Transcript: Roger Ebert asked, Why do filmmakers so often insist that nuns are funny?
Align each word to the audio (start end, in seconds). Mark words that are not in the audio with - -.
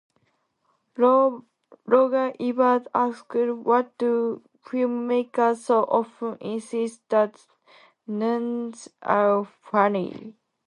Roger 0.97 2.33
Ebert 2.39 2.87
asked, 2.95 3.31
Why 3.35 3.83
do 3.99 4.41
filmmakers 4.65 5.57
so 5.57 5.83
often 5.83 6.39
insist 6.41 7.07
that 7.09 7.45
nuns 8.07 8.89
are 9.03 9.45
funny? 9.45 10.33